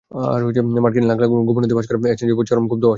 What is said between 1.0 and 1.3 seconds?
lakh lakh